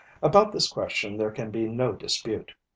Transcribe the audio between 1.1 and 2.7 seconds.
there can be no dispute.